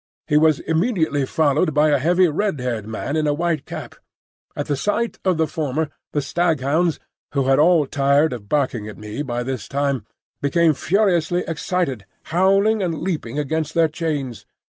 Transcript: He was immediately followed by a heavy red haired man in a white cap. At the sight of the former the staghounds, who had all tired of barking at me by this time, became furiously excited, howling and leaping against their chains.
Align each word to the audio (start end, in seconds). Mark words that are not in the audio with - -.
He 0.25 0.35
was 0.35 0.61
immediately 0.61 1.27
followed 1.27 1.75
by 1.75 1.89
a 1.89 1.99
heavy 1.99 2.27
red 2.27 2.59
haired 2.59 2.87
man 2.87 3.15
in 3.15 3.27
a 3.27 3.35
white 3.35 3.67
cap. 3.67 3.93
At 4.55 4.65
the 4.65 4.75
sight 4.75 5.19
of 5.23 5.37
the 5.37 5.45
former 5.45 5.91
the 6.11 6.23
staghounds, 6.23 6.99
who 7.33 7.45
had 7.45 7.59
all 7.59 7.85
tired 7.85 8.33
of 8.33 8.49
barking 8.49 8.87
at 8.87 8.97
me 8.97 9.21
by 9.21 9.43
this 9.43 9.67
time, 9.67 10.07
became 10.41 10.73
furiously 10.73 11.43
excited, 11.47 12.07
howling 12.33 12.81
and 12.81 12.97
leaping 12.97 13.37
against 13.37 13.75
their 13.75 13.89
chains. 13.89 14.47